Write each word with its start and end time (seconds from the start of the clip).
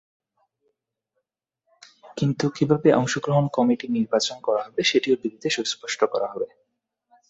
কিন্তু 2.17 2.45
কীভাবে 2.55 2.89
অংশগ্রহণ 2.93 3.45
কমিটি 3.55 3.85
নির্বাচন 3.89 4.37
করা 4.43 4.61
হবে, 4.65 4.81
সেটিও 4.83 5.15
বিধিতে 5.21 5.49
সুস্পষ্ট 5.49 5.99
করা 6.13 6.27
হবে। 6.33 6.47